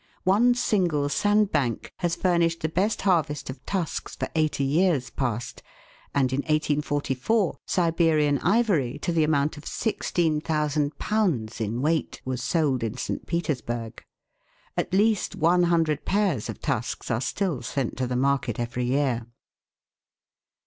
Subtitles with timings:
[0.23, 5.61] One single sandbank has furnished the best harvest of tusks for eighty years past,
[6.15, 13.27] and, in 1844, Siberian ivory, to the amount of 16,000 Ibs., was sold in St.
[13.27, 14.03] Petersburg.
[14.75, 19.27] At least one hundred pairs of tusks are still sent to the market every year.